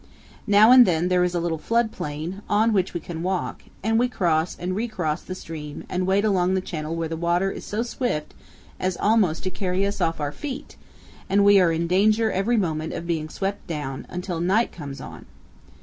Now 0.47 0.71
and 0.71 0.87
then 0.87 1.09
there 1.09 1.23
is 1.23 1.35
a 1.35 1.39
little 1.39 1.59
flood 1.59 1.91
plain, 1.91 2.41
on 2.49 2.73
which 2.73 2.95
we 2.95 2.99
can 2.99 3.21
walk, 3.21 3.61
and 3.83 3.99
we 3.99 4.07
cross 4.09 4.57
and 4.59 4.75
recross 4.75 5.21
the 5.21 5.35
stream 5.35 5.83
and 5.89 6.07
wade 6.07 6.25
along 6.25 6.55
the 6.55 6.59
channel 6.59 6.95
where 6.95 7.07
the 7.07 7.15
water 7.15 7.51
is 7.51 7.65
so 7.65 7.83
swift 7.83 8.33
as 8.79 8.97
almost 8.97 9.43
to 9.43 9.51
carry 9.51 9.85
us 9.85 10.01
off 10.01 10.19
our 10.19 10.31
feet 10.31 10.75
and 11.29 11.45
we 11.45 11.59
are 11.59 11.71
in 11.71 11.85
danger 11.85 12.31
every 12.31 12.57
moment 12.57 12.93
of 12.93 13.05
being 13.05 13.29
swept 13.29 13.67
down, 13.67 14.07
until 14.09 14.39
night 14.39 14.71
comes 14.71 14.99
on. 14.99 15.27